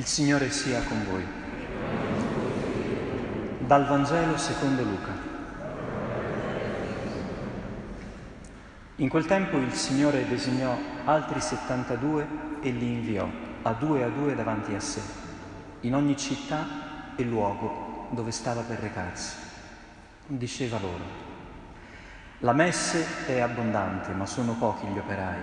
Il 0.00 0.06
Signore 0.06 0.50
sia 0.50 0.80
con 0.84 1.04
voi. 1.04 1.22
Dal 3.58 3.86
Vangelo 3.86 4.38
secondo 4.38 4.82
Luca. 4.82 5.12
In 8.96 9.08
quel 9.10 9.26
tempo 9.26 9.58
il 9.58 9.74
Signore 9.74 10.26
designò 10.26 10.74
altri 11.04 11.42
72 11.42 12.26
e 12.62 12.70
li 12.70 12.86
inviò 12.86 13.28
a 13.60 13.72
due 13.74 14.02
a 14.02 14.08
due 14.08 14.34
davanti 14.34 14.72
a 14.72 14.80
sé, 14.80 15.02
in 15.80 15.94
ogni 15.94 16.16
città 16.16 17.14
e 17.14 17.22
luogo 17.22 18.08
dove 18.12 18.30
stava 18.30 18.62
per 18.62 18.78
recarsi. 18.78 19.36
Diceva 20.28 20.78
loro, 20.78 21.04
la 22.38 22.54
messe 22.54 23.26
è 23.26 23.40
abbondante, 23.40 24.12
ma 24.12 24.24
sono 24.24 24.54
pochi 24.54 24.86
gli 24.86 24.96
operai. 24.96 25.42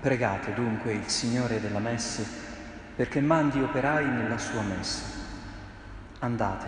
Pregate 0.00 0.54
dunque 0.54 0.92
il 0.92 1.08
Signore 1.08 1.60
della 1.60 1.80
messe 1.80 2.51
perché 2.94 3.20
mandi 3.20 3.60
operai 3.60 4.06
nella 4.06 4.38
sua 4.38 4.62
messa. 4.62 5.04
Andate, 6.20 6.66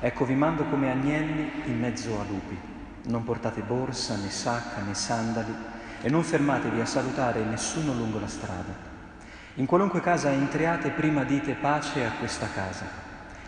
ecco 0.00 0.24
vi 0.24 0.34
mando 0.34 0.64
come 0.64 0.90
agnelli 0.90 1.62
in 1.64 1.78
mezzo 1.78 2.20
a 2.20 2.24
lupi. 2.24 2.58
Non 3.04 3.24
portate 3.24 3.60
borsa, 3.60 4.16
né 4.16 4.30
sacca, 4.30 4.80
né 4.82 4.94
sandali 4.94 5.54
e 6.02 6.08
non 6.08 6.22
fermatevi 6.22 6.80
a 6.80 6.86
salutare 6.86 7.42
nessuno 7.44 7.92
lungo 7.92 8.18
la 8.18 8.26
strada. 8.26 8.94
In 9.54 9.66
qualunque 9.66 10.00
casa 10.00 10.30
entriate, 10.30 10.90
prima 10.90 11.24
dite 11.24 11.54
pace 11.54 12.04
a 12.04 12.12
questa 12.18 12.46
casa. 12.52 12.84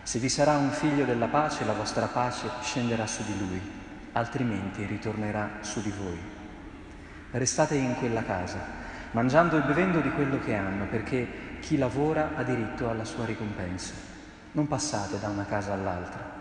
Se 0.02 0.18
vi 0.18 0.28
sarà 0.28 0.56
un 0.56 0.70
figlio 0.70 1.04
della 1.04 1.26
pace, 1.26 1.64
la 1.64 1.74
vostra 1.74 2.06
pace 2.06 2.48
scenderà 2.62 3.06
su 3.06 3.22
di 3.24 3.38
lui, 3.38 3.60
altrimenti 4.12 4.86
ritornerà 4.86 5.58
su 5.60 5.82
di 5.82 5.90
voi. 5.90 6.18
Restate 7.30 7.74
in 7.74 7.94
quella 7.96 8.22
casa, 8.22 8.58
mangiando 9.12 9.58
e 9.58 9.62
bevendo 9.62 10.00
di 10.00 10.10
quello 10.10 10.38
che 10.40 10.54
hanno, 10.54 10.86
perché 10.86 11.26
chi 11.60 11.76
lavora 11.76 12.32
ha 12.34 12.42
diritto 12.42 12.88
alla 12.88 13.04
sua 13.04 13.24
ricompensa. 13.24 13.94
Non 14.52 14.66
passate 14.66 15.18
da 15.18 15.28
una 15.28 15.44
casa 15.44 15.72
all'altra. 15.72 16.36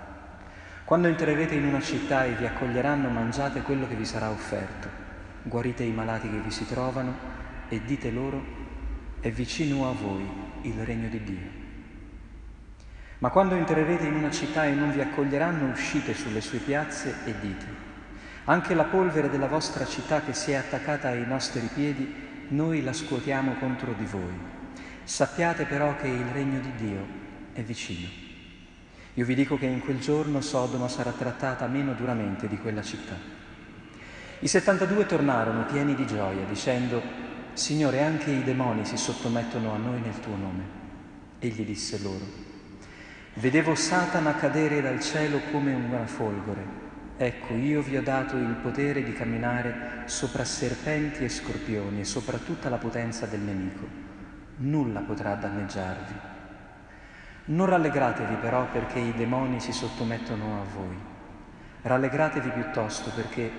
Quando 0.84 1.08
entrerete 1.08 1.56
in 1.56 1.66
una 1.66 1.82
città 1.82 2.26
e 2.26 2.34
vi 2.34 2.46
accoglieranno, 2.46 3.10
mangiate 3.10 3.62
quello 3.62 3.88
che 3.88 3.96
vi 3.96 4.06
sarà 4.06 4.30
offerto. 4.30 4.88
Guarite 5.44 5.84
i 5.84 5.92
malati 5.92 6.30
che 6.30 6.40
vi 6.40 6.52
si 6.52 6.66
trovano 6.66 7.14
e 7.70 7.82
dite 7.84 8.12
loro, 8.12 8.42
è 9.20 9.30
vicino 9.30 9.90
a 9.90 9.94
voi 9.94 10.26
il 10.62 10.86
regno 10.86 11.10
di 11.10 11.24
Dio. 11.24 11.66
Ma 13.20 13.30
quando 13.30 13.56
entrerete 13.56 14.06
in 14.06 14.16
una 14.16 14.30
città 14.30 14.66
e 14.66 14.72
non 14.72 14.92
vi 14.92 15.02
accoglieranno, 15.02 15.72
uscite 15.72 16.14
sulle 16.14 16.40
sue 16.40 16.60
piazze 16.60 17.16
e 17.26 17.34
dite, 17.40 17.66
anche 18.46 18.76
la 18.76 18.84
polvere 18.84 19.30
della 19.30 19.48
vostra 19.48 19.86
città 19.86 20.22
che 20.22 20.34
si 20.34 20.52
è 20.52 20.56
attaccata 20.56 21.10
ai 21.10 21.26
nostri 21.26 21.68
piedi, 21.74 22.27
noi 22.50 22.82
la 22.82 22.94
scuotiamo 22.94 23.56
contro 23.60 23.94
di 23.94 24.06
voi. 24.06 24.34
Sappiate 25.04 25.66
però 25.66 25.96
che 25.96 26.08
il 26.08 26.26
regno 26.26 26.60
di 26.60 26.72
Dio 26.76 27.06
è 27.54 27.62
vicino. 27.62 28.08
Io 29.14 29.26
vi 29.26 29.36
dico 29.36 29.58
che 29.58 29.66
in 29.66 29.80
quel 29.80 30.00
giorno 30.00 30.42
Sodoma 30.42 30.88
sarà 30.88 31.12
trattata 31.12 31.66
meno 31.68 31.94
duramente 31.94 32.48
di 32.48 32.58
quella 32.58 32.84
città. 32.84 33.16
I 34.40 34.48
72 34.48 35.06
tornarono 35.08 35.66
pieni 35.66 35.96
di 35.96 36.06
gioia, 36.06 36.46
dicendo, 36.46 37.02
Signore, 37.54 38.04
anche 38.04 38.30
i 38.30 38.44
demoni 38.44 38.86
si 38.86 38.98
sottomettono 38.98 39.74
a 39.74 39.78
noi 39.78 40.00
nel 40.00 40.20
tuo 40.20 40.36
nome. 40.36 40.64
Egli 41.40 41.66
disse 41.66 42.00
loro, 42.02 42.26
Vedevo 43.34 43.76
Satana 43.76 44.36
cadere 44.36 44.82
dal 44.82 45.00
cielo 45.00 45.40
come 45.52 45.74
una 45.74 46.06
folgore. 46.06 46.87
Ecco, 47.18 47.54
io 47.54 47.82
vi 47.82 47.98
ho 47.98 48.04
dato 48.04 48.36
il 48.36 48.56
potere 48.62 49.04
di 49.04 49.14
camminare 49.14 50.04
sopra 50.06 50.44
serpenti 50.44 51.24
e 51.24 51.30
scorpioni 51.30 52.02
e 52.02 52.06
sopra 52.06 52.38
tutta 52.38 52.70
la 52.70 52.78
potenza 52.78 53.26
del 53.26 53.40
nemico 53.40 54.06
nulla 54.58 55.02
potrà 55.02 55.36
danneggiarvi. 55.36 56.14
Non 57.46 57.68
rallegratevi 57.68 58.36
però 58.36 58.68
perché 58.72 59.00
i 59.00 59.14
demoni 59.14 59.60
si 59.60 59.72
sottomettono 59.72 60.62
a 60.62 60.66
voi, 60.74 60.98
rallegratevi 61.82 62.50
piuttosto 62.50 63.10
perché 63.12 63.50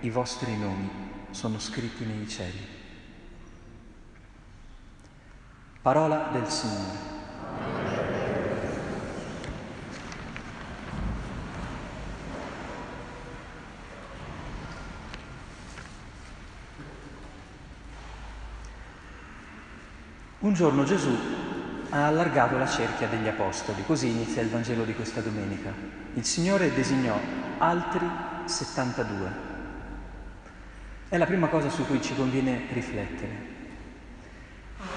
i 0.00 0.10
vostri 0.10 0.56
nomi 0.56 0.90
sono 1.30 1.58
scritti 1.58 2.04
nei 2.04 2.26
cieli. 2.28 2.74
Parola 5.82 6.30
del 6.32 6.48
Signore. 6.48 7.15
Un 20.38 20.52
giorno 20.52 20.84
Gesù 20.84 21.16
ha 21.88 22.06
allargato 22.06 22.58
la 22.58 22.66
cerchia 22.66 23.08
degli 23.08 23.26
apostoli, 23.26 23.82
così 23.86 24.08
inizia 24.08 24.42
il 24.42 24.50
Vangelo 24.50 24.84
di 24.84 24.94
questa 24.94 25.22
domenica. 25.22 25.72
Il 26.12 26.24
Signore 26.26 26.74
designò 26.74 27.18
altri 27.56 28.06
72. 28.44 29.44
È 31.08 31.16
la 31.16 31.24
prima 31.24 31.48
cosa 31.48 31.70
su 31.70 31.86
cui 31.86 32.02
ci 32.02 32.14
conviene 32.14 32.66
riflettere, 32.70 33.34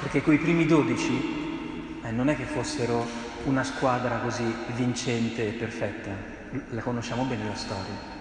perché 0.01 0.21
quei 0.21 0.39
primi 0.39 0.65
dodici 0.65 2.01
eh, 2.03 2.11
non 2.11 2.27
è 2.27 2.35
che 2.35 2.43
fossero 2.43 3.05
una 3.45 3.63
squadra 3.63 4.17
così 4.17 4.43
vincente 4.75 5.47
e 5.47 5.51
perfetta, 5.51 6.11
la 6.71 6.81
conosciamo 6.81 7.23
bene 7.23 7.47
la 7.47 7.55
storia. 7.55 8.18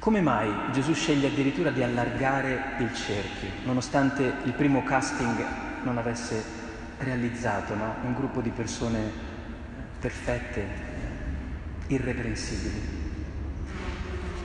Come 0.00 0.22
mai 0.22 0.72
Gesù 0.72 0.94
sceglie 0.94 1.26
addirittura 1.26 1.68
di 1.68 1.82
allargare 1.82 2.76
il 2.78 2.94
cerchio, 2.94 3.50
nonostante 3.64 4.32
il 4.44 4.54
primo 4.54 4.82
casting 4.82 5.44
non 5.82 5.98
avesse 5.98 6.42
realizzato 7.00 7.74
no? 7.74 7.96
un 8.04 8.14
gruppo 8.14 8.40
di 8.40 8.48
persone 8.48 8.98
perfette, 9.98 10.66
irreprensibili. 11.88 12.80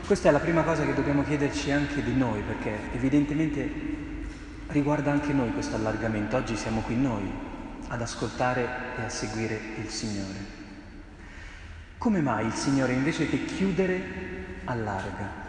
Questa 0.05 0.27
è 0.27 0.31
la 0.33 0.39
prima 0.39 0.63
cosa 0.63 0.83
che 0.83 0.93
dobbiamo 0.93 1.23
chiederci 1.23 1.71
anche 1.71 2.03
di 2.03 2.13
noi, 2.13 2.41
perché 2.41 2.77
evidentemente 2.91 3.71
riguarda 4.67 5.13
anche 5.13 5.31
noi 5.31 5.53
questo 5.53 5.77
allargamento. 5.77 6.35
Oggi 6.35 6.57
siamo 6.57 6.81
qui 6.81 6.97
noi 6.97 7.31
ad 7.87 8.01
ascoltare 8.01 8.67
e 8.97 9.03
a 9.03 9.09
seguire 9.09 9.57
il 9.77 9.87
Signore. 9.87 10.53
Come 11.97 12.19
mai 12.19 12.45
il 12.45 12.53
Signore 12.53 12.91
invece 12.91 13.29
che 13.29 13.45
chiudere 13.45 14.03
allarga? 14.65 15.44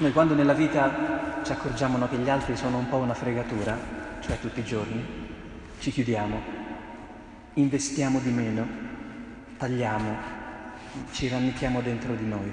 Noi 0.00 0.12
quando 0.12 0.32
nella 0.32 0.54
vita 0.54 1.42
ci 1.42 1.52
accorgiamo 1.52 1.98
no, 1.98 2.08
che 2.08 2.16
gli 2.16 2.30
altri 2.30 2.56
sono 2.56 2.78
un 2.78 2.88
po' 2.88 2.96
una 2.96 3.12
fregatura, 3.12 3.76
cioè 4.20 4.40
tutti 4.40 4.60
i 4.60 4.64
giorni, 4.64 5.04
ci 5.78 5.90
chiudiamo, 5.90 6.40
investiamo 7.54 8.18
di 8.20 8.30
meno, 8.30 8.66
tagliamo, 9.58 10.16
ci 11.10 11.28
rannicchiamo 11.28 11.82
dentro 11.82 12.14
di 12.14 12.26
noi. 12.26 12.50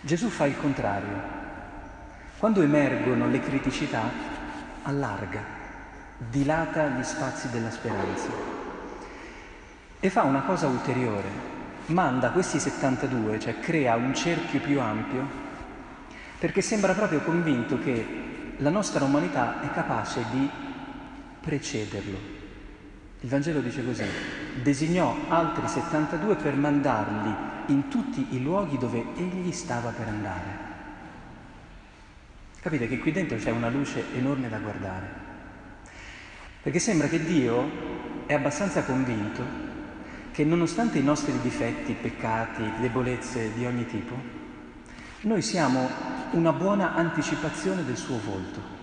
Gesù 0.00 0.30
fa 0.30 0.46
il 0.46 0.56
contrario. 0.56 1.38
Quando 2.38 2.62
emergono 2.62 3.28
le 3.28 3.40
criticità, 3.40 4.08
allarga, 4.84 5.44
dilata 6.16 6.86
gli 6.86 7.02
spazi 7.02 7.50
della 7.50 7.70
speranza 7.70 8.28
e 10.00 10.08
fa 10.08 10.22
una 10.22 10.40
cosa 10.40 10.68
ulteriore. 10.68 11.28
Manda 11.88 12.30
questi 12.30 12.58
72, 12.58 13.38
cioè 13.38 13.60
crea 13.60 13.96
un 13.96 14.14
cerchio 14.14 14.60
più 14.60 14.80
ampio, 14.80 15.48
perché 16.40 16.62
sembra 16.62 16.94
proprio 16.94 17.20
convinto 17.20 17.78
che 17.78 18.04
la 18.56 18.70
nostra 18.70 19.04
umanità 19.04 19.60
è 19.60 19.70
capace 19.74 20.24
di 20.30 20.48
precederlo. 21.38 22.18
Il 23.20 23.28
Vangelo 23.28 23.60
dice 23.60 23.84
così, 23.84 24.04
designò 24.62 25.14
altri 25.28 25.68
72 25.68 26.36
per 26.36 26.56
mandarli 26.56 27.34
in 27.66 27.88
tutti 27.88 28.28
i 28.30 28.42
luoghi 28.42 28.78
dove 28.78 29.04
egli 29.16 29.52
stava 29.52 29.90
per 29.90 30.08
andare. 30.08 30.68
Capite 32.62 32.88
che 32.88 32.98
qui 32.98 33.12
dentro 33.12 33.36
c'è 33.36 33.50
una 33.50 33.68
luce 33.68 34.02
enorme 34.14 34.48
da 34.48 34.58
guardare. 34.60 35.08
Perché 36.62 36.78
sembra 36.78 37.08
che 37.08 37.22
Dio 37.22 38.24
è 38.24 38.32
abbastanza 38.32 38.82
convinto 38.84 39.68
che 40.32 40.42
nonostante 40.44 40.96
i 40.96 41.02
nostri 41.02 41.38
difetti, 41.42 41.92
peccati, 41.92 42.62
debolezze 42.80 43.52
di 43.52 43.66
ogni 43.66 43.84
tipo, 43.84 44.38
noi 45.22 45.42
siamo 45.42 46.19
una 46.32 46.52
buona 46.52 46.94
anticipazione 46.94 47.84
del 47.84 47.96
suo 47.96 48.18
volto. 48.24 48.78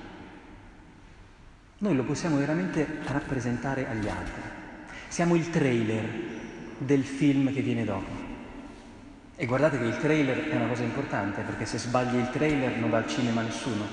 Noi 1.79 1.95
lo 1.95 2.03
possiamo 2.03 2.37
veramente 2.37 2.99
rappresentare 3.05 3.87
agli 3.87 4.07
altri. 4.07 4.41
Siamo 5.07 5.35
il 5.35 5.49
trailer 5.49 6.05
del 6.77 7.03
film 7.03 7.53
che 7.53 7.61
viene 7.61 7.85
dopo. 7.85 8.25
E 9.35 9.45
guardate 9.45 9.77
che 9.77 9.85
il 9.85 9.97
trailer 9.97 10.49
è 10.49 10.55
una 10.55 10.67
cosa 10.67 10.83
importante, 10.83 11.41
perché 11.41 11.65
se 11.65 11.77
sbagli 11.77 12.15
il 12.15 12.29
trailer 12.31 12.77
non 12.77 12.89
va 12.89 12.97
al 12.97 13.07
cinema 13.07 13.41
nessuno. 13.41 13.85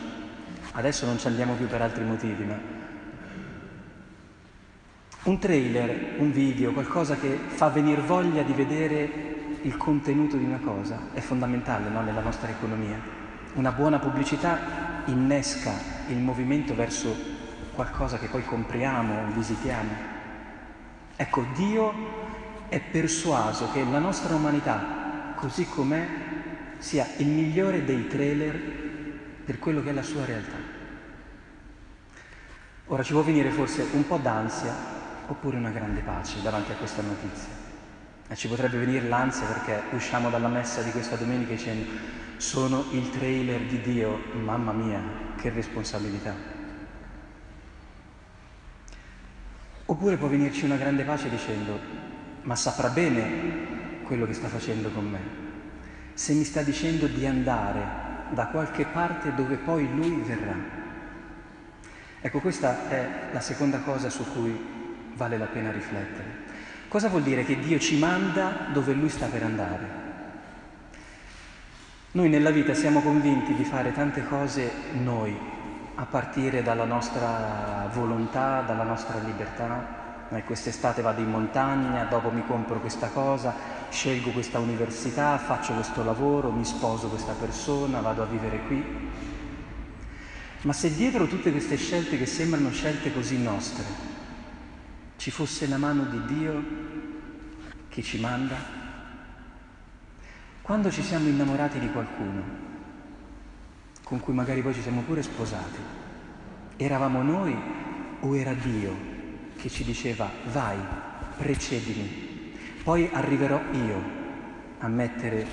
Adesso 0.72 1.06
non 1.06 1.18
ci 1.18 1.26
andiamo 1.26 1.54
più 1.54 1.66
per 1.66 1.82
altri 1.82 2.02
motivi, 2.02 2.44
ma 2.44 2.58
un 5.24 5.38
trailer, 5.38 6.16
un 6.18 6.32
video, 6.32 6.72
qualcosa 6.72 7.16
che 7.16 7.38
fa 7.46 7.68
venire 7.68 8.00
voglia 8.00 8.42
di 8.42 8.52
vedere 8.52 9.32
il 9.62 9.76
contenuto 9.76 10.36
di 10.36 10.44
una 10.44 10.58
cosa 10.58 10.98
è 11.12 11.20
fondamentale 11.20 11.88
no? 11.88 12.02
nella 12.02 12.20
nostra 12.20 12.48
economia. 12.48 13.23
Una 13.54 13.70
buona 13.70 14.00
pubblicità 14.00 15.02
innesca 15.04 15.72
il 16.08 16.18
movimento 16.18 16.74
verso 16.74 17.14
qualcosa 17.72 18.18
che 18.18 18.26
poi 18.26 18.44
compriamo, 18.44 19.32
visitiamo. 19.32 19.90
Ecco, 21.14 21.46
Dio 21.54 21.94
è 22.68 22.80
persuaso 22.80 23.70
che 23.70 23.84
la 23.84 24.00
nostra 24.00 24.34
umanità, 24.34 25.34
così 25.36 25.68
com'è, 25.68 26.04
sia 26.78 27.06
il 27.18 27.28
migliore 27.28 27.84
dei 27.84 28.08
trailer 28.08 28.60
per 29.44 29.60
quello 29.60 29.84
che 29.84 29.90
è 29.90 29.92
la 29.92 30.02
sua 30.02 30.24
realtà. 30.24 30.56
Ora 32.86 33.04
ci 33.04 33.12
può 33.12 33.22
venire 33.22 33.50
forse 33.50 33.86
un 33.92 34.04
po' 34.04 34.16
d'ansia 34.16 34.74
oppure 35.28 35.58
una 35.58 35.70
grande 35.70 36.00
pace 36.00 36.42
davanti 36.42 36.72
a 36.72 36.74
questa 36.74 37.02
notizia. 37.02 37.53
E 38.34 38.36
ci 38.36 38.48
potrebbe 38.48 38.78
venire 38.78 39.06
l'ansia 39.06 39.46
perché 39.46 39.94
usciamo 39.94 40.28
dalla 40.28 40.48
messa 40.48 40.82
di 40.82 40.90
questa 40.90 41.14
domenica 41.14 41.52
dicendo 41.52 41.88
sono 42.36 42.86
il 42.90 43.08
trailer 43.10 43.60
di 43.60 43.80
Dio, 43.80 44.24
mamma 44.32 44.72
mia, 44.72 45.00
che 45.40 45.50
responsabilità. 45.50 46.34
Oppure 49.84 50.16
può 50.16 50.26
venirci 50.26 50.64
una 50.64 50.74
grande 50.74 51.04
pace 51.04 51.30
dicendo 51.30 51.78
ma 52.42 52.56
saprà 52.56 52.88
bene 52.88 54.02
quello 54.02 54.26
che 54.26 54.32
sta 54.32 54.48
facendo 54.48 54.90
con 54.90 55.08
me. 55.08 55.20
Se 56.14 56.32
mi 56.32 56.42
sta 56.42 56.62
dicendo 56.62 57.06
di 57.06 57.24
andare 57.26 58.32
da 58.32 58.48
qualche 58.48 58.84
parte 58.84 59.32
dove 59.32 59.58
poi 59.58 59.88
lui 59.94 60.22
verrà. 60.22 60.56
Ecco, 62.20 62.40
questa 62.40 62.88
è 62.88 63.28
la 63.30 63.40
seconda 63.40 63.78
cosa 63.78 64.10
su 64.10 64.24
cui 64.32 64.58
vale 65.14 65.38
la 65.38 65.46
pena 65.46 65.70
riflettere. 65.70 66.43
Cosa 66.94 67.08
vuol 67.08 67.24
dire 67.24 67.44
che 67.44 67.58
Dio 67.58 67.80
ci 67.80 67.98
manda 67.98 68.68
dove 68.72 68.92
Lui 68.92 69.08
sta 69.08 69.26
per 69.26 69.42
andare? 69.42 69.88
Noi 72.12 72.28
nella 72.28 72.52
vita 72.52 72.72
siamo 72.72 73.00
convinti 73.00 73.52
di 73.52 73.64
fare 73.64 73.92
tante 73.92 74.24
cose 74.24 74.70
noi, 75.02 75.36
a 75.96 76.04
partire 76.04 76.62
dalla 76.62 76.84
nostra 76.84 77.90
volontà, 77.92 78.60
dalla 78.60 78.84
nostra 78.84 79.18
libertà. 79.18 80.28
Eh, 80.30 80.44
quest'estate 80.44 81.02
vado 81.02 81.20
in 81.20 81.30
montagna, 81.30 82.04
dopo 82.04 82.30
mi 82.30 82.46
compro 82.46 82.78
questa 82.78 83.08
cosa, 83.08 83.52
scelgo 83.90 84.30
questa 84.30 84.60
università, 84.60 85.36
faccio 85.36 85.72
questo 85.72 86.04
lavoro, 86.04 86.52
mi 86.52 86.64
sposo 86.64 87.08
questa 87.08 87.32
persona, 87.32 87.98
vado 88.02 88.22
a 88.22 88.26
vivere 88.26 88.60
qui. 88.68 89.10
Ma 90.60 90.72
se 90.72 90.94
dietro 90.94 91.26
tutte 91.26 91.50
queste 91.50 91.74
scelte 91.74 92.16
che 92.16 92.26
sembrano 92.26 92.70
scelte 92.70 93.12
così 93.12 93.42
nostre, 93.42 93.82
ci 95.16 95.32
fosse 95.32 95.66
la 95.66 95.78
mano 95.78 96.04
di 96.04 96.24
Dio 96.26 96.83
che 97.94 98.02
ci 98.02 98.18
manda? 98.18 98.56
Quando 100.62 100.90
ci 100.90 101.00
siamo 101.00 101.28
innamorati 101.28 101.78
di 101.78 101.88
qualcuno, 101.92 102.42
con 104.02 104.18
cui 104.18 104.34
magari 104.34 104.62
poi 104.62 104.74
ci 104.74 104.82
siamo 104.82 105.02
pure 105.02 105.22
sposati, 105.22 105.78
eravamo 106.76 107.22
noi 107.22 107.56
o 108.18 108.36
era 108.36 108.52
Dio 108.52 108.96
che 109.56 109.68
ci 109.68 109.84
diceva 109.84 110.28
vai, 110.50 110.76
precedimi, 111.36 112.52
poi 112.82 113.08
arriverò 113.12 113.62
io 113.70 114.02
a 114.78 114.88
mettere 114.88 115.46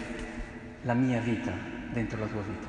la 0.82 0.96
mia 0.96 1.20
vita 1.20 1.52
dentro 1.92 2.18
la 2.18 2.26
tua 2.26 2.42
vita? 2.42 2.68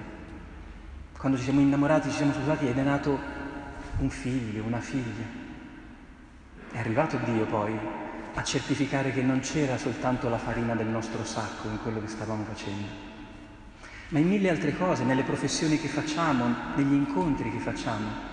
Quando 1.16 1.38
ci 1.38 1.44
siamo 1.44 1.60
innamorati, 1.60 2.10
ci 2.10 2.16
siamo 2.16 2.34
sposati 2.34 2.66
ed 2.66 2.76
è 2.76 2.82
nato 2.82 3.18
un 4.00 4.10
figlio, 4.10 4.64
una 4.64 4.80
figlia. 4.80 5.24
È 6.72 6.78
arrivato 6.78 7.16
Dio 7.24 7.46
poi 7.46 8.01
a 8.34 8.42
certificare 8.42 9.12
che 9.12 9.22
non 9.22 9.40
c'era 9.40 9.76
soltanto 9.76 10.28
la 10.28 10.38
farina 10.38 10.74
del 10.74 10.86
nostro 10.86 11.24
sacco 11.24 11.68
in 11.68 11.80
quello 11.82 12.00
che 12.00 12.08
stavamo 12.08 12.44
facendo, 12.44 12.86
ma 14.08 14.18
in 14.18 14.28
mille 14.28 14.50
altre 14.50 14.76
cose, 14.76 15.04
nelle 15.04 15.22
professioni 15.22 15.78
che 15.78 15.88
facciamo, 15.88 16.74
negli 16.76 16.92
incontri 16.92 17.50
che 17.50 17.58
facciamo. 17.58 18.30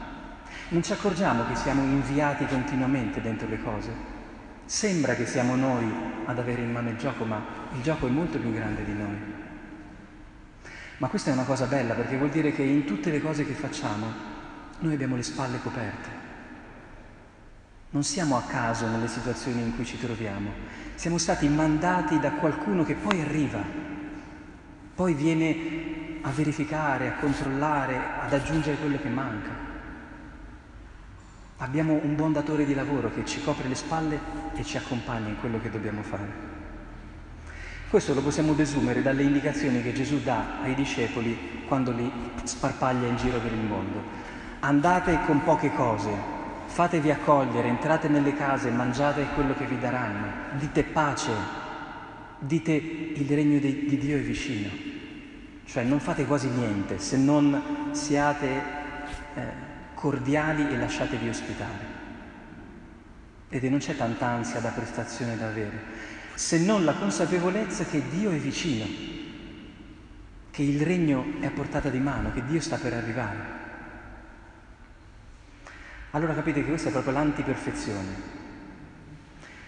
Non 0.69 0.83
ci 0.83 0.91
accorgiamo 0.91 1.45
che 1.47 1.55
siamo 1.55 1.81
inviati 1.81 2.45
continuamente 2.45 3.21
dentro 3.21 3.47
le 3.47 3.61
cose. 3.61 4.17
Sembra 4.65 5.15
che 5.15 5.25
siamo 5.25 5.55
noi 5.55 5.91
ad 6.25 6.37
avere 6.37 6.61
in 6.61 6.71
mano 6.71 6.89
il 6.89 6.97
gioco, 6.97 7.23
ma 7.23 7.41
il 7.73 7.81
gioco 7.81 8.07
è 8.07 8.09
molto 8.09 8.37
più 8.37 8.53
grande 8.53 8.85
di 8.85 8.93
noi. 8.93 9.17
Ma 10.97 11.07
questa 11.07 11.31
è 11.31 11.33
una 11.33 11.43
cosa 11.43 11.65
bella 11.65 11.93
perché 11.93 12.17
vuol 12.17 12.29
dire 12.29 12.51
che 12.51 12.61
in 12.61 12.85
tutte 12.85 13.09
le 13.09 13.21
cose 13.21 13.45
che 13.45 13.53
facciamo 13.53 14.05
noi 14.79 14.93
abbiamo 14.93 15.15
le 15.15 15.23
spalle 15.23 15.59
coperte. 15.61 16.18
Non 17.91 18.03
siamo 18.03 18.37
a 18.37 18.43
caso 18.43 18.87
nelle 18.87 19.07
situazioni 19.07 19.61
in 19.61 19.73
cui 19.73 19.83
ci 19.83 19.97
troviamo, 19.97 20.51
siamo 20.93 21.17
stati 21.17 21.47
mandati 21.47 22.19
da 22.19 22.33
qualcuno 22.33 22.83
che 22.83 22.93
poi 22.93 23.19
arriva, 23.19 23.63
poi 24.93 25.15
viene 25.15 26.19
a 26.21 26.29
verificare, 26.29 27.07
a 27.07 27.15
controllare, 27.15 27.99
ad 28.21 28.31
aggiungere 28.31 28.77
quello 28.77 28.99
che 28.99 29.09
manca. 29.09 29.49
Abbiamo 31.57 31.99
un 32.03 32.15
buon 32.15 32.31
datore 32.31 32.63
di 32.63 32.75
lavoro 32.75 33.11
che 33.11 33.25
ci 33.25 33.41
copre 33.41 33.67
le 33.67 33.73
spalle 33.73 34.19
e 34.53 34.63
ci 34.63 34.77
accompagna 34.77 35.29
in 35.29 35.39
quello 35.39 35.59
che 35.59 35.71
dobbiamo 35.71 36.03
fare. 36.03 36.47
Questo 37.89 38.13
lo 38.13 38.21
possiamo 38.21 38.53
desumere 38.53 39.01
dalle 39.01 39.23
indicazioni 39.23 39.81
che 39.81 39.93
Gesù 39.93 40.21
dà 40.21 40.61
ai 40.61 40.75
discepoli 40.75 41.63
quando 41.67 41.91
li 41.91 42.11
sparpaglia 42.43 43.07
in 43.07 43.15
giro 43.15 43.39
per 43.39 43.51
il 43.51 43.65
mondo. 43.65 44.03
Andate 44.59 45.21
con 45.25 45.43
poche 45.43 45.73
cose, 45.73 46.37
fatevi 46.69 47.09
accogliere, 47.09 47.67
entrate 47.67 48.07
nelle 48.07 48.35
case, 48.35 48.69
mangiate 48.69 49.25
quello 49.33 49.55
che 49.55 49.65
vi 49.65 49.79
daranno, 49.79 50.27
dite 50.57 50.83
pace, 50.83 51.31
dite 52.37 52.71
il 52.71 53.27
regno 53.27 53.59
di, 53.59 53.85
di 53.85 53.97
Dio 53.97 54.15
è 54.15 54.21
vicino, 54.21 54.69
cioè 55.65 55.83
non 55.83 55.99
fate 55.99 56.25
quasi 56.25 56.47
niente 56.47 56.99
se 56.99 57.17
non 57.17 57.89
siate 57.91 58.47
eh, 59.33 59.41
cordiali 59.95 60.69
e 60.69 60.77
lasciatevi 60.77 61.27
ospitare. 61.27 61.97
Ed 63.49 63.63
non 63.63 63.79
c'è 63.79 63.97
tanta 63.97 64.27
ansia 64.27 64.59
da 64.59 64.69
prestazione 64.69 65.35
da 65.35 65.47
avere, 65.47 65.81
se 66.35 66.59
non 66.59 66.85
la 66.85 66.93
consapevolezza 66.93 67.83
che 67.83 68.03
Dio 68.09 68.29
è 68.29 68.37
vicino, 68.37 68.85
che 70.51 70.61
il 70.61 70.81
regno 70.81 71.25
è 71.39 71.47
a 71.47 71.51
portata 71.51 71.89
di 71.89 71.99
mano, 71.99 72.31
che 72.31 72.45
Dio 72.45 72.61
sta 72.61 72.77
per 72.77 72.93
arrivare. 72.93 73.58
Allora 76.11 76.33
capite 76.33 76.61
che 76.61 76.69
questa 76.69 76.89
è 76.89 76.91
proprio 76.91 77.13
l'antiperfezione. 77.13 78.37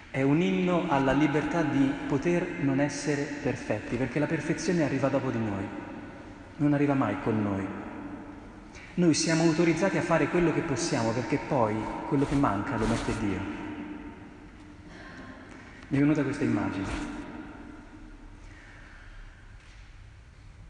È 0.09 0.21
un 0.23 0.41
inno 0.41 0.89
alla 0.89 1.11
libertà 1.11 1.61
di 1.61 1.93
poter 2.07 2.45
non 2.61 2.79
essere 2.79 3.21
perfetti, 3.21 3.95
perché 3.95 4.19
la 4.19 4.25
perfezione 4.25 4.83
arriva 4.83 5.07
dopo 5.07 5.29
di 5.29 5.37
noi, 5.37 5.67
non 6.57 6.73
arriva 6.73 6.95
mai 6.95 7.15
con 7.21 7.41
noi. 7.41 7.65
Noi 8.95 9.13
siamo 9.13 9.43
autorizzati 9.43 9.97
a 9.97 10.01
fare 10.01 10.27
quello 10.27 10.51
che 10.51 10.61
possiamo, 10.61 11.11
perché 11.11 11.39
poi 11.47 11.75
quello 12.07 12.25
che 12.25 12.35
manca 12.35 12.75
lo 12.75 12.87
mette 12.87 13.17
Dio. 13.19 13.39
Mi 15.87 15.97
è 15.97 15.99
venuta 15.99 16.23
questa 16.23 16.43
immagine. 16.43 17.19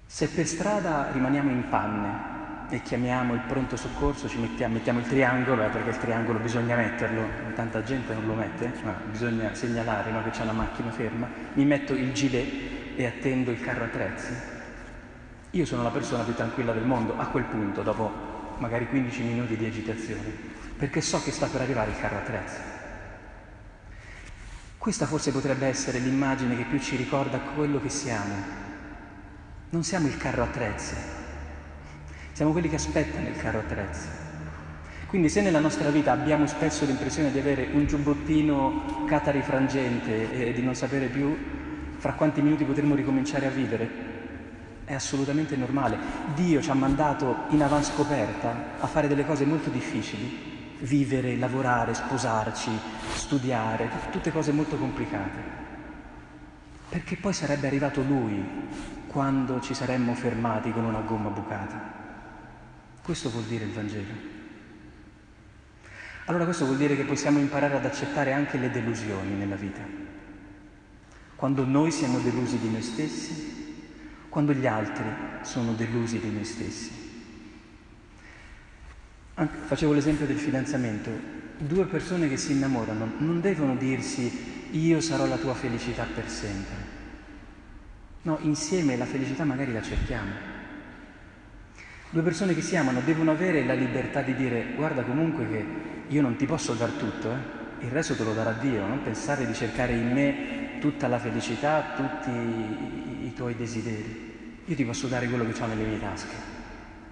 Se 0.06 0.28
per 0.28 0.46
strada 0.46 1.10
rimaniamo 1.12 1.50
in 1.50 1.68
panne, 1.70 2.31
e 2.72 2.82
chiamiamo 2.82 3.34
il 3.34 3.42
pronto 3.42 3.76
soccorso, 3.76 4.30
ci 4.30 4.40
mettiamo, 4.40 4.76
mettiamo 4.76 5.00
il 5.00 5.06
triangolo, 5.06 5.66
eh, 5.66 5.68
perché 5.68 5.90
il 5.90 5.98
triangolo 5.98 6.40
bisogna 6.40 6.78
metterlo, 6.78 7.28
tanta 7.54 7.84
gente 7.84 8.14
non 8.14 8.26
lo 8.26 8.34
mette, 8.34 8.72
ma 8.84 8.94
bisogna 9.12 9.54
segnalare 9.54 10.10
no, 10.10 10.24
che 10.24 10.30
c'è 10.30 10.44
una 10.44 10.54
macchina 10.54 10.90
ferma, 10.90 11.28
mi 11.54 11.66
metto 11.66 11.94
il 11.94 12.14
gilet 12.14 12.96
e 12.96 13.06
attendo 13.06 13.52
il 13.52 13.60
carro 13.60 13.84
attrezzi. 13.84 14.34
Io 15.50 15.66
sono 15.66 15.84
la 15.84 15.90
persona 15.90 16.24
più 16.24 16.34
tranquilla 16.34 16.72
del 16.72 16.86
mondo 16.86 17.18
a 17.18 17.26
quel 17.26 17.44
punto, 17.44 17.82
dopo 17.82 18.56
magari 18.60 18.88
15 18.88 19.22
minuti 19.22 19.58
di 19.58 19.66
agitazione, 19.66 20.34
perché 20.78 21.02
so 21.02 21.22
che 21.22 21.32
sta 21.32 21.48
per 21.48 21.60
arrivare 21.60 21.92
il 21.92 22.00
carro 22.00 22.20
attrezzi. 22.20 22.60
Questa 24.78 25.06
forse 25.06 25.34
potrebbe 25.34 25.68
essere 25.68 26.00
l'immagine 26.00 26.56
che 26.56 26.64
più 26.64 26.80
ci 26.80 26.96
ricorda 26.96 27.38
quello 27.54 27.82
che 27.82 27.90
siamo. 27.90 28.34
Non 29.72 29.84
siamo 29.84 30.08
il 30.08 30.16
carro 30.16 30.44
attrezzi, 30.44 31.21
siamo 32.42 32.56
quelli 32.56 32.70
che 32.70 32.82
aspettano 32.82 33.28
il 33.28 33.38
carro 33.38 33.60
attrezzi. 33.60 34.08
Quindi 35.06 35.30
se 35.30 35.42
nella 35.42 35.60
nostra 35.60 35.92
vita 35.92 36.12
abbiamo 36.12 36.48
spesso 36.48 36.86
l'impressione 36.86 37.32
di 37.32 37.38
avere 37.38 37.70
un 37.72 37.86
giubbottino 37.86 39.06
catarifrangente 39.06 40.48
e 40.48 40.52
di 40.52 40.64
non 40.64 40.74
sapere 40.74 41.06
più 41.06 41.38
fra 41.98 42.14
quanti 42.14 42.42
minuti 42.42 42.64
potremo 42.64 42.96
ricominciare 42.96 43.46
a 43.46 43.52
vivere, 43.52 43.90
è 44.86 44.94
assolutamente 44.96 45.56
normale. 45.56 46.00
Dio 46.34 46.64
ci 46.64 46.72
ha 46.72 46.74
mandato 46.74 47.44
in 47.50 47.62
avanscoperta 47.62 48.80
a 48.80 48.88
fare 48.88 49.08
delle 49.08 49.24
cose 49.28 49.46
molto 49.46 49.70
difficili, 49.70 50.76
vivere, 50.80 51.38
lavorare, 51.38 51.94
sposarci, 51.94 52.72
studiare, 53.14 53.88
tutte 54.10 54.32
cose 54.32 54.52
molto 54.52 54.78
complicate. 54.78 55.38
Perché 56.90 57.18
poi 57.18 57.34
sarebbe 57.34 57.68
arrivato 57.68 58.02
Lui 58.02 58.44
quando 59.06 59.62
ci 59.62 59.76
saremmo 59.76 60.16
fermati 60.16 60.72
con 60.72 60.86
una 60.86 61.02
gomma 61.02 61.30
bucata. 61.30 62.01
Questo 63.12 63.30
vuol 63.30 63.44
dire 63.44 63.66
il 63.66 63.72
Vangelo. 63.72 64.14
Allora 66.28 66.46
questo 66.46 66.64
vuol 66.64 66.78
dire 66.78 66.96
che 66.96 67.04
possiamo 67.04 67.40
imparare 67.40 67.76
ad 67.76 67.84
accettare 67.84 68.32
anche 68.32 68.58
le 68.58 68.72
delusioni 68.72 69.34
nella 69.34 69.58
vita. 69.58 69.82
Quando 71.36 71.66
noi 71.66 71.92
siamo 71.92 72.20
delusi 72.20 72.58
di 72.58 72.70
noi 72.70 72.82
stessi, 72.82 73.90
quando 74.30 74.54
gli 74.54 74.66
altri 74.66 75.04
sono 75.42 75.74
delusi 75.74 76.20
di 76.20 76.32
noi 76.32 76.46
stessi. 76.46 76.92
Anche, 79.34 79.58
facevo 79.66 79.92
l'esempio 79.92 80.26
del 80.26 80.40
fidanzamento. 80.40 81.12
Due 81.58 81.88
persone 81.88 82.30
che 82.30 82.38
si 82.38 82.54
innamorano 82.54 83.16
non 83.18 83.42
devono 83.42 83.76
dirsi 83.76 84.70
io 84.72 85.02
sarò 85.02 85.26
la 85.26 85.38
tua 85.38 85.54
felicità 85.54 86.06
per 86.06 86.30
sempre. 86.30 86.76
No, 88.22 88.38
insieme 88.44 88.96
la 88.96 89.06
felicità 89.06 89.44
magari 89.44 89.74
la 89.74 89.82
cerchiamo. 89.82 90.51
Due 92.12 92.24
persone 92.24 92.54
che 92.54 92.62
si 92.62 92.76
amano 92.76 93.00
devono 93.00 93.32
avere 93.32 93.64
la 93.64 93.74
libertà 93.74 94.22
di 94.22 94.36
dire 94.36 94.74
guarda 94.76 95.02
comunque 95.02 95.48
che 95.48 95.66
io 96.10 96.22
non 96.22 96.36
ti 96.36 96.46
posso 96.46 96.74
dar 96.74 96.90
tutto, 96.90 97.32
eh? 97.32 97.86
il 97.86 97.90
resto 97.90 98.18
te 98.18 98.24
lo 98.26 98.34
darà 98.34 98.52
Dio, 98.52 98.86
non 98.86 99.02
pensare 99.02 99.46
di 99.46 99.54
cercare 99.54 99.94
in 99.94 100.12
me 100.12 100.80
tutta 100.82 101.08
la 101.08 101.18
felicità, 101.18 101.94
tutti 101.96 102.30
i, 102.30 103.32
tuoi 103.34 103.56
desideri. 103.56 104.60
Io 104.66 104.76
ti 104.76 104.84
posso 104.84 105.08
dare 105.08 105.30
quello 105.30 105.50
che 105.50 105.64
ho 105.64 105.66
nelle 105.68 105.86
mie 105.86 106.02
tasche, 106.02 106.36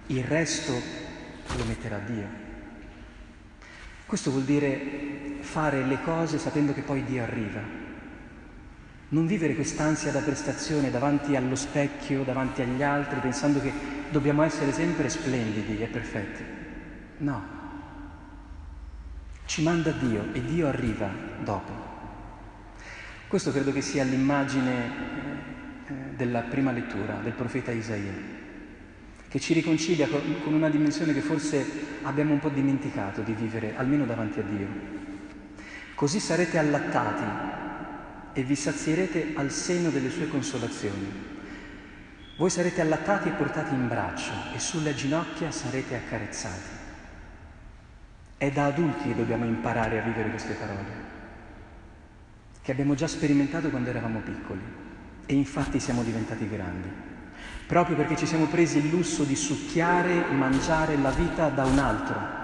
il 0.08 0.22
resto 0.24 0.72
lo 1.56 1.64
metterà 1.64 1.98
Dio. 2.04 2.28
Questo 4.04 4.30
vuol 4.30 4.44
dire 4.44 5.38
fare 5.40 5.82
le 5.82 6.02
cose 6.02 6.36
sapendo 6.36 6.74
che 6.74 6.82
poi 6.82 7.04
Dio 7.04 7.22
arriva. 7.22 7.79
Non 9.12 9.26
vivere 9.26 9.56
quest'ansia 9.56 10.12
da 10.12 10.20
prestazione 10.20 10.88
davanti 10.88 11.34
allo 11.34 11.56
specchio, 11.56 12.22
davanti 12.22 12.62
agli 12.62 12.80
altri, 12.80 13.18
pensando 13.18 13.60
che 13.60 13.72
dobbiamo 14.08 14.42
essere 14.42 14.72
sempre 14.72 15.08
splendidi 15.08 15.82
e 15.82 15.86
perfetti. 15.86 16.44
No. 17.18 17.58
Ci 19.46 19.62
manda 19.64 19.90
Dio 19.90 20.32
e 20.32 20.44
Dio 20.44 20.68
arriva 20.68 21.10
dopo. 21.42 21.72
Questo 23.26 23.50
credo 23.50 23.72
che 23.72 23.80
sia 23.80 24.04
l'immagine 24.04 24.84
eh, 25.88 25.92
della 26.14 26.42
prima 26.42 26.70
lettura 26.70 27.18
del 27.20 27.32
profeta 27.32 27.72
Isaia, 27.72 28.12
che 29.26 29.40
ci 29.40 29.54
riconcilia 29.54 30.06
con 30.06 30.54
una 30.54 30.70
dimensione 30.70 31.12
che 31.12 31.20
forse 31.20 31.66
abbiamo 32.02 32.32
un 32.32 32.38
po' 32.38 32.48
dimenticato 32.48 33.22
di 33.22 33.32
vivere, 33.32 33.74
almeno 33.76 34.04
davanti 34.04 34.38
a 34.38 34.44
Dio. 34.44 34.68
Così 35.96 36.20
sarete 36.20 36.58
allattati 36.58 37.68
e 38.32 38.42
vi 38.42 38.54
sazierete 38.54 39.32
al 39.34 39.50
seno 39.50 39.90
delle 39.90 40.10
sue 40.10 40.28
consolazioni. 40.28 41.28
Voi 42.36 42.50
sarete 42.50 42.80
allattati 42.80 43.28
e 43.28 43.32
portati 43.32 43.74
in 43.74 43.86
braccio 43.88 44.32
e 44.54 44.58
sulle 44.58 44.94
ginocchia 44.94 45.50
sarete 45.50 45.96
accarezzati. 45.96 46.78
È 48.38 48.50
da 48.50 48.66
adulti 48.66 49.08
che 49.08 49.14
dobbiamo 49.14 49.44
imparare 49.44 50.00
a 50.00 50.02
vivere 50.02 50.30
queste 50.30 50.54
parole, 50.54 51.08
che 52.62 52.72
abbiamo 52.72 52.94
già 52.94 53.06
sperimentato 53.06 53.68
quando 53.68 53.90
eravamo 53.90 54.20
piccoli 54.20 54.62
e 55.26 55.34
infatti 55.34 55.78
siamo 55.78 56.02
diventati 56.02 56.48
grandi, 56.48 56.88
proprio 57.66 57.96
perché 57.96 58.16
ci 58.16 58.26
siamo 58.26 58.46
presi 58.46 58.78
il 58.78 58.88
lusso 58.88 59.24
di 59.24 59.36
succhiare, 59.36 60.24
mangiare 60.30 60.96
la 60.96 61.10
vita 61.10 61.48
da 61.50 61.66
un 61.66 61.78
altro, 61.78 62.38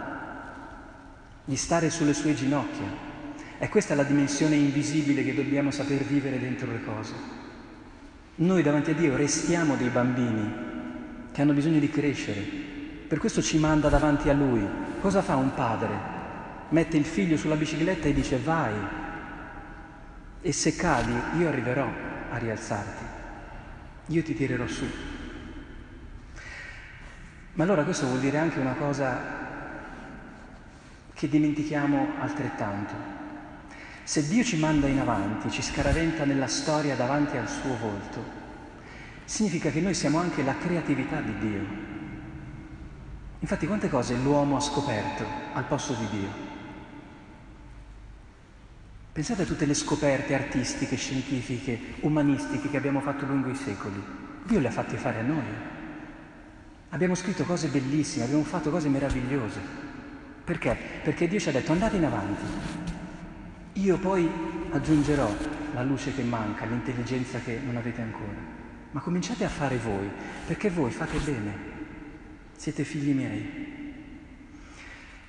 di 1.46 1.56
stare 1.56 1.88
sulle 1.88 2.12
sue 2.12 2.34
ginocchia. 2.34 3.14
E 3.58 3.68
questa 3.68 3.94
è 3.94 3.96
la 3.96 4.02
dimensione 4.02 4.54
invisibile 4.56 5.24
che 5.24 5.34
dobbiamo 5.34 5.70
saper 5.70 6.04
vivere 6.04 6.38
dentro 6.38 6.70
le 6.70 6.84
cose. 6.84 7.14
Noi 8.36 8.62
davanti 8.62 8.90
a 8.90 8.94
Dio 8.94 9.16
restiamo 9.16 9.76
dei 9.76 9.88
bambini 9.88 10.64
che 11.32 11.40
hanno 11.40 11.54
bisogno 11.54 11.78
di 11.78 11.88
crescere. 11.88 12.40
Per 13.08 13.18
questo 13.18 13.40
ci 13.40 13.58
manda 13.58 13.88
davanti 13.88 14.28
a 14.28 14.34
Lui. 14.34 14.66
Cosa 15.00 15.22
fa 15.22 15.36
un 15.36 15.54
padre? 15.54 16.14
Mette 16.68 16.98
il 16.98 17.04
figlio 17.04 17.38
sulla 17.38 17.54
bicicletta 17.54 18.08
e 18.08 18.12
dice 18.12 18.38
vai. 18.38 18.74
E 20.42 20.52
se 20.52 20.76
cadi 20.76 21.14
io 21.38 21.48
arriverò 21.48 21.88
a 22.30 22.36
rialzarti. 22.36 23.04
Io 24.08 24.22
ti 24.22 24.34
tirerò 24.34 24.66
su. 24.66 24.84
Ma 27.54 27.64
allora 27.64 27.84
questo 27.84 28.06
vuol 28.06 28.20
dire 28.20 28.36
anche 28.36 28.58
una 28.58 28.74
cosa 28.74 29.18
che 31.14 31.28
dimentichiamo 31.28 32.16
altrettanto. 32.18 33.24
Se 34.06 34.28
Dio 34.28 34.44
ci 34.44 34.56
manda 34.56 34.86
in 34.86 35.00
avanti, 35.00 35.50
ci 35.50 35.62
scaraventa 35.62 36.24
nella 36.24 36.46
storia 36.46 36.94
davanti 36.94 37.36
al 37.38 37.48
suo 37.48 37.76
volto, 37.76 38.22
significa 39.24 39.68
che 39.70 39.80
noi 39.80 39.94
siamo 39.94 40.18
anche 40.18 40.44
la 40.44 40.56
creatività 40.56 41.20
di 41.20 41.36
Dio. 41.40 41.66
Infatti 43.40 43.66
quante 43.66 43.88
cose 43.88 44.14
l'uomo 44.14 44.58
ha 44.58 44.60
scoperto 44.60 45.24
al 45.54 45.64
posto 45.64 45.94
di 45.94 46.06
Dio? 46.18 46.28
Pensate 49.10 49.42
a 49.42 49.44
tutte 49.44 49.66
le 49.66 49.74
scoperte 49.74 50.36
artistiche, 50.36 50.94
scientifiche, 50.94 51.94
umanistiche 52.02 52.70
che 52.70 52.76
abbiamo 52.76 53.00
fatto 53.00 53.26
lungo 53.26 53.50
i 53.50 53.56
secoli. 53.56 54.00
Dio 54.44 54.60
le 54.60 54.68
ha 54.68 54.70
fatte 54.70 54.96
fare 54.98 55.18
a 55.18 55.22
noi. 55.22 55.52
Abbiamo 56.90 57.16
scritto 57.16 57.42
cose 57.42 57.66
bellissime, 57.66 58.26
abbiamo 58.26 58.44
fatto 58.44 58.70
cose 58.70 58.88
meravigliose. 58.88 59.58
Perché? 60.44 60.78
Perché 61.02 61.26
Dio 61.26 61.40
ci 61.40 61.48
ha 61.48 61.52
detto 61.52 61.72
andate 61.72 61.96
in 61.96 62.04
avanti, 62.04 62.94
io 63.76 63.98
poi 63.98 64.28
aggiungerò 64.70 65.30
la 65.74 65.82
luce 65.82 66.14
che 66.14 66.22
manca, 66.22 66.64
l'intelligenza 66.64 67.38
che 67.40 67.60
non 67.62 67.76
avete 67.76 68.00
ancora. 68.00 68.54
Ma 68.92 69.00
cominciate 69.00 69.44
a 69.44 69.50
fare 69.50 69.76
voi, 69.76 70.08
perché 70.46 70.70
voi 70.70 70.90
fate 70.90 71.18
bene, 71.18 71.54
siete 72.56 72.84
figli 72.84 73.12
miei. 73.12 73.64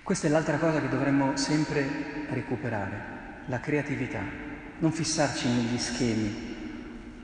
Questa 0.02 0.28
è 0.28 0.30
l'altra 0.30 0.58
cosa 0.58 0.80
che 0.80 0.88
dovremmo 0.88 1.36
sempre 1.36 2.26
recuperare, 2.30 3.16
la 3.48 3.60
creatività, 3.60 4.22
non 4.80 4.92
fissarci 4.94 5.50
negli 5.50 5.78
schemi, 5.78 6.56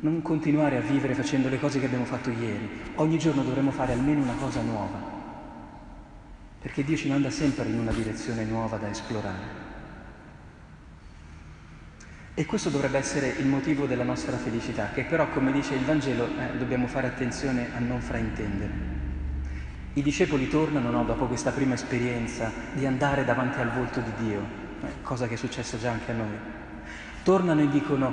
non 0.01 0.21
continuare 0.21 0.75
a 0.75 0.81
vivere 0.81 1.15
facendo 1.15 1.47
le 1.47 1.59
cose 1.59 1.79
che 1.79 1.85
abbiamo 1.85 2.03
fatto 2.03 2.29
ieri. 2.31 2.67
Ogni 2.95 3.17
giorno 3.17 3.43
dovremmo 3.43 3.71
fare 3.71 3.93
almeno 3.93 4.23
una 4.23 4.35
cosa 4.35 4.61
nuova, 4.61 4.99
perché 6.59 6.83
Dio 6.83 6.97
ci 6.97 7.07
manda 7.07 7.29
sempre 7.29 7.69
in 7.69 7.79
una 7.79 7.93
direzione 7.93 8.43
nuova 8.43 8.75
da 8.75 8.89
esplorare. 8.89 9.62
E 12.35 12.47
questo 12.47 12.69
dovrebbe 12.69 12.97
essere 12.97 13.27
il 13.27 13.45
motivo 13.45 13.85
della 13.85 14.03
nostra 14.03 14.35
felicità, 14.37 14.89
che 14.91 15.03
però, 15.03 15.29
come 15.29 15.51
dice 15.51 15.75
il 15.75 15.85
Vangelo, 15.85 16.25
eh, 16.25 16.57
dobbiamo 16.57 16.87
fare 16.87 17.05
attenzione 17.05 17.69
a 17.75 17.79
non 17.79 18.01
fraintendere. 18.01 18.71
I 19.93 20.01
discepoli 20.01 20.47
tornano 20.47 20.89
no, 20.89 21.03
dopo 21.03 21.27
questa 21.27 21.51
prima 21.51 21.75
esperienza 21.75 22.51
di 22.73 22.87
andare 22.87 23.23
davanti 23.23 23.59
al 23.59 23.71
volto 23.71 23.99
di 23.99 24.25
Dio, 24.25 24.39
eh, 24.81 25.03
cosa 25.03 25.27
che 25.27 25.35
è 25.35 25.37
successa 25.37 25.77
già 25.77 25.91
anche 25.91 26.11
a 26.11 26.15
noi. 26.15 26.35
Tornano 27.21 27.61
e 27.61 27.69
dicono, 27.69 28.11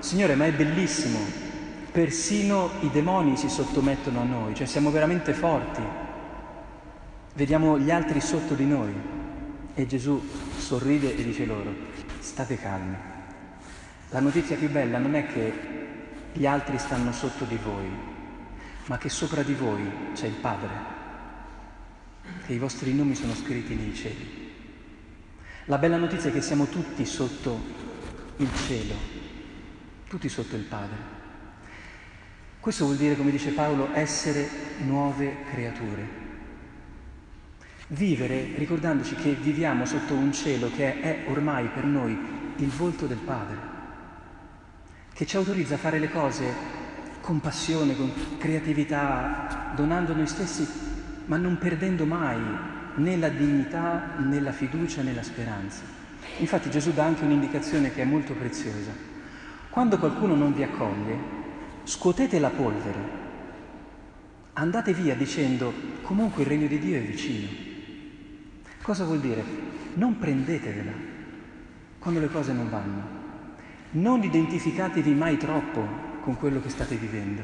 Signore, 0.00 0.34
ma 0.34 0.46
è 0.46 0.52
bellissimo, 0.52 1.20
persino 1.92 2.70
i 2.80 2.90
demoni 2.90 3.36
si 3.36 3.48
sottomettono 3.48 4.20
a 4.20 4.24
noi, 4.24 4.54
cioè 4.56 4.66
siamo 4.66 4.90
veramente 4.90 5.32
forti, 5.32 5.82
vediamo 7.34 7.78
gli 7.78 7.92
altri 7.92 8.20
sotto 8.20 8.54
di 8.54 8.66
noi. 8.66 8.92
E 9.74 9.86
Gesù 9.86 10.20
sorride 10.58 11.16
e 11.16 11.22
dice 11.22 11.46
loro, 11.46 11.72
state 12.18 12.58
calmi 12.58 13.18
la 14.10 14.18
notizia 14.18 14.56
più 14.56 14.68
bella 14.68 14.98
non 14.98 15.14
è 15.14 15.26
che 15.26 15.52
gli 16.32 16.44
altri 16.44 16.78
stanno 16.78 17.12
sotto 17.12 17.44
di 17.44 17.56
voi, 17.56 17.88
ma 18.86 18.98
che 18.98 19.08
sopra 19.08 19.42
di 19.42 19.54
voi 19.54 19.88
c'è 20.14 20.26
il 20.26 20.34
Padre, 20.34 20.68
che 22.44 22.52
i 22.52 22.58
vostri 22.58 22.92
nomi 22.92 23.14
sono 23.14 23.34
scritti 23.34 23.74
nei 23.74 23.94
cieli. 23.94 24.48
La 25.66 25.78
bella 25.78 25.96
notizia 25.96 26.30
è 26.30 26.32
che 26.32 26.40
siamo 26.40 26.66
tutti 26.66 27.06
sotto 27.06 27.56
il 28.38 28.48
cielo, 28.66 28.94
tutti 30.08 30.28
sotto 30.28 30.56
il 30.56 30.64
Padre. 30.64 31.18
Questo 32.58 32.86
vuol 32.86 32.96
dire, 32.96 33.16
come 33.16 33.30
dice 33.30 33.52
Paolo, 33.52 33.90
essere 33.92 34.48
nuove 34.78 35.44
creature. 35.52 36.18
Vivere 37.88 38.54
ricordandoci 38.56 39.14
che 39.14 39.34
viviamo 39.34 39.84
sotto 39.84 40.14
un 40.14 40.32
cielo 40.32 40.68
che 40.70 41.00
è 41.00 41.24
ormai 41.28 41.68
per 41.68 41.84
noi 41.84 42.18
il 42.56 42.68
volto 42.68 43.06
del 43.06 43.18
Padre 43.18 43.79
che 45.20 45.26
ci 45.26 45.36
autorizza 45.36 45.74
a 45.74 45.76
fare 45.76 45.98
le 45.98 46.10
cose 46.10 46.50
con 47.20 47.40
passione, 47.40 47.94
con 47.94 48.10
creatività, 48.38 49.70
donando 49.76 50.14
noi 50.14 50.26
stessi, 50.26 50.66
ma 51.26 51.36
non 51.36 51.58
perdendo 51.58 52.06
mai 52.06 52.40
né 52.94 53.18
la 53.18 53.28
dignità, 53.28 54.14
né 54.16 54.40
la 54.40 54.50
fiducia, 54.50 55.02
né 55.02 55.12
la 55.12 55.22
speranza. 55.22 55.82
Infatti 56.38 56.70
Gesù 56.70 56.94
dà 56.94 57.04
anche 57.04 57.24
un'indicazione 57.24 57.92
che 57.92 58.00
è 58.00 58.06
molto 58.06 58.32
preziosa. 58.32 58.92
Quando 59.68 59.98
qualcuno 59.98 60.34
non 60.34 60.54
vi 60.54 60.62
accoglie, 60.62 61.18
scuotete 61.84 62.38
la 62.38 62.48
polvere, 62.48 63.08
andate 64.54 64.94
via 64.94 65.14
dicendo 65.14 65.70
comunque 66.00 66.44
il 66.44 66.48
regno 66.48 66.66
di 66.66 66.78
Dio 66.78 66.96
è 66.96 67.02
vicino. 67.02 67.46
Cosa 68.80 69.04
vuol 69.04 69.20
dire? 69.20 69.44
Non 69.96 70.16
prendetevela 70.16 70.92
quando 71.98 72.20
le 72.20 72.30
cose 72.30 72.54
non 72.54 72.70
vanno. 72.70 73.19
Non 73.92 74.22
identificatevi 74.22 75.12
mai 75.14 75.36
troppo 75.36 75.84
con 76.20 76.36
quello 76.36 76.60
che 76.60 76.68
state 76.68 76.94
vivendo. 76.94 77.42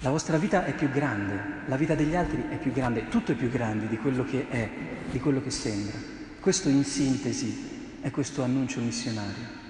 La 0.00 0.10
vostra 0.10 0.38
vita 0.38 0.64
è 0.64 0.74
più 0.74 0.90
grande, 0.90 1.38
la 1.66 1.76
vita 1.76 1.94
degli 1.94 2.14
altri 2.14 2.48
è 2.48 2.56
più 2.56 2.72
grande, 2.72 3.08
tutto 3.08 3.32
è 3.32 3.34
più 3.34 3.50
grande 3.50 3.86
di 3.88 3.98
quello 3.98 4.24
che 4.24 4.48
è, 4.48 4.70
di 5.10 5.18
quello 5.20 5.42
che 5.42 5.50
sembra. 5.50 5.96
Questo 6.40 6.68
in 6.68 6.84
sintesi 6.84 7.98
è 8.00 8.10
questo 8.10 8.42
annuncio 8.42 8.80
missionario. 8.80 9.64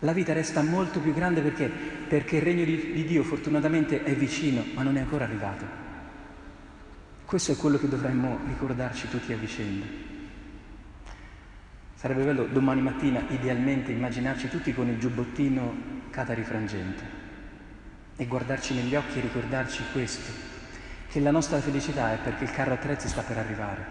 La 0.00 0.12
vita 0.12 0.32
resta 0.32 0.62
molto 0.62 1.00
più 1.00 1.14
grande 1.14 1.40
perché? 1.40 1.70
Perché 2.08 2.36
il 2.36 2.42
regno 2.42 2.64
di, 2.64 2.92
di 2.92 3.04
Dio 3.04 3.22
fortunatamente 3.22 4.02
è 4.02 4.14
vicino, 4.14 4.64
ma 4.74 4.82
non 4.82 4.96
è 4.96 5.00
ancora 5.00 5.24
arrivato. 5.24 5.64
Questo 7.24 7.52
è 7.52 7.56
quello 7.56 7.78
che 7.78 7.88
dovremmo 7.88 8.38
ricordarci 8.46 9.08
tutti 9.08 9.32
a 9.32 9.36
vicenda. 9.36 9.86
Sarebbe 12.00 12.24
bello 12.24 12.44
domani 12.46 12.80
mattina, 12.80 13.22
idealmente, 13.28 13.92
immaginarci 13.92 14.48
tutti 14.48 14.72
con 14.72 14.88
il 14.88 14.98
giubbottino 14.98 16.08
catarifrangente 16.08 17.04
e 18.16 18.24
guardarci 18.24 18.72
negli 18.72 18.94
occhi 18.94 19.18
e 19.18 19.20
ricordarci 19.20 19.82
questo, 19.92 20.32
che 21.10 21.20
la 21.20 21.30
nostra 21.30 21.60
felicità 21.60 22.14
è 22.14 22.16
perché 22.16 22.44
il 22.44 22.52
carro 22.52 22.72
attrezzi 22.72 23.06
sta 23.06 23.20
per 23.20 23.36
arrivare, 23.36 23.84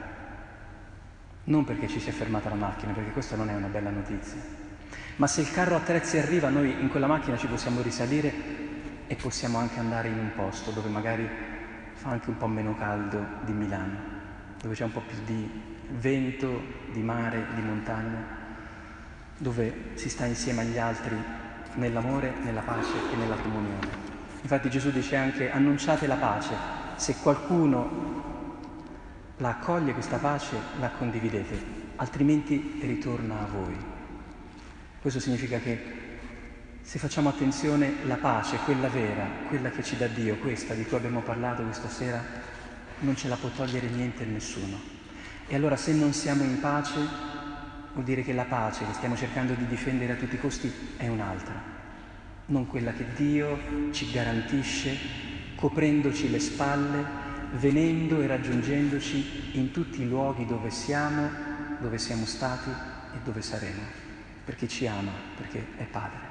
non 1.43 1.63
perché 1.65 1.87
ci 1.87 1.99
sia 1.99 2.11
fermata 2.11 2.49
la 2.49 2.55
macchina, 2.55 2.93
perché 2.93 3.11
questa 3.11 3.35
non 3.35 3.47
è 3.47 3.53
una 3.53 3.67
bella 3.67 3.91
notizia. 3.91 4.41
Ma 5.17 5.27
se 5.27 5.41
il 5.41 5.51
carro 5.51 5.75
attrezzi 5.75 6.17
arriva, 6.17 6.49
noi 6.49 6.81
in 6.81 6.89
quella 6.89 7.05
macchina 7.05 7.37
ci 7.37 7.45
possiamo 7.45 7.81
risalire 7.81 8.33
e 9.05 9.15
possiamo 9.17 9.59
anche 9.59 9.77
andare 9.77 10.07
in 10.07 10.17
un 10.17 10.31
posto 10.35 10.71
dove 10.71 10.89
magari 10.89 11.29
fa 11.93 12.09
anche 12.09 12.31
un 12.31 12.37
po' 12.37 12.47
meno 12.47 12.75
caldo 12.75 13.23
di 13.45 13.51
Milano, 13.51 13.97
dove 14.59 14.73
c'è 14.73 14.85
un 14.85 14.93
po' 14.93 15.03
più 15.07 15.17
di 15.25 15.77
vento, 15.97 16.61
di 16.91 17.01
mare, 17.01 17.45
di 17.55 17.61
montagna, 17.61 18.37
dove 19.37 19.91
si 19.95 20.09
sta 20.09 20.25
insieme 20.25 20.61
agli 20.61 20.77
altri 20.77 21.15
nell'amore, 21.75 22.33
nella 22.43 22.61
pace 22.61 22.93
e 23.11 23.15
nella 23.15 23.35
comunione. 23.35 24.07
Infatti 24.41 24.69
Gesù 24.69 24.91
dice 24.91 25.15
anche 25.15 25.51
annunciate 25.51 26.07
la 26.07 26.15
pace, 26.15 26.53
se 26.95 27.15
qualcuno 27.21 28.17
la 29.37 29.49
accoglie 29.49 29.93
questa 29.93 30.17
pace 30.17 30.57
la 30.79 30.89
condividete, 30.89 31.63
altrimenti 31.95 32.79
ritorna 32.81 33.39
a 33.39 33.45
voi. 33.45 33.75
Questo 35.01 35.19
significa 35.19 35.59
che 35.59 36.07
se 36.81 36.99
facciamo 36.99 37.29
attenzione 37.29 37.93
la 38.05 38.15
pace, 38.15 38.57
quella 38.65 38.89
vera, 38.89 39.25
quella 39.47 39.69
che 39.69 39.83
ci 39.83 39.95
dà 39.95 40.07
Dio, 40.07 40.37
questa 40.37 40.73
di 40.73 40.83
cui 40.85 40.97
abbiamo 40.97 41.21
parlato 41.21 41.63
questa 41.63 41.87
sera, 41.87 42.21
non 42.99 43.15
ce 43.15 43.27
la 43.27 43.35
può 43.35 43.49
togliere 43.49 43.87
niente 43.87 44.23
e 44.23 44.25
nessuno. 44.25 44.98
E 45.49 45.55
allora 45.55 45.75
se 45.75 45.91
non 45.91 46.13
siamo 46.13 46.43
in 46.43 46.61
pace, 46.61 46.99
vuol 47.91 48.05
dire 48.05 48.23
che 48.23 48.31
la 48.31 48.45
pace 48.45 48.85
che 48.85 48.93
stiamo 48.93 49.17
cercando 49.17 49.53
di 49.53 49.67
difendere 49.67 50.13
a 50.13 50.15
tutti 50.15 50.35
i 50.35 50.39
costi 50.39 50.71
è 50.95 51.07
un'altra 51.09 51.77
non 52.49 52.67
quella 52.67 52.93
che 52.93 53.05
Dio 53.15 53.91
ci 53.91 54.11
garantisce 54.11 54.97
coprendoci 55.55 56.29
le 56.29 56.39
spalle, 56.39 57.27
venendo 57.53 58.21
e 58.21 58.27
raggiungendoci 58.27 59.49
in 59.53 59.71
tutti 59.71 60.01
i 60.01 60.07
luoghi 60.07 60.45
dove 60.45 60.69
siamo, 60.69 61.29
dove 61.79 61.97
siamo 61.97 62.25
stati 62.25 62.69
e 62.69 63.17
dove 63.23 63.41
saremo, 63.41 63.81
perché 64.45 64.67
ci 64.67 64.87
ama, 64.87 65.11
perché 65.35 65.65
è 65.75 65.83
Padre. 65.83 66.28